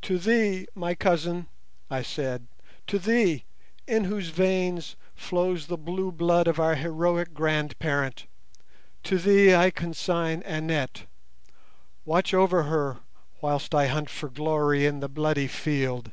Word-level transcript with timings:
'To 0.00 0.16
thee, 0.16 0.66
my 0.74 0.94
cousin,' 0.94 1.46
I 1.90 2.00
said, 2.00 2.46
'to 2.86 2.98
thee, 2.98 3.44
in 3.86 4.04
whose 4.04 4.28
veins 4.30 4.96
flows 5.14 5.66
the 5.66 5.76
blue 5.76 6.10
blood 6.10 6.48
of 6.48 6.58
our 6.58 6.74
heroic 6.76 7.34
grandparent, 7.34 8.24
to 9.02 9.18
thee 9.18 9.54
I 9.54 9.68
consign 9.70 10.42
Annette. 10.46 11.02
Watch 12.06 12.32
over 12.32 12.62
her 12.62 13.00
whilst 13.42 13.74
I 13.74 13.88
hunt 13.88 14.08
for 14.08 14.30
glory 14.30 14.86
in 14.86 15.00
the 15.00 15.06
bloody 15.08 15.48
field. 15.48 16.12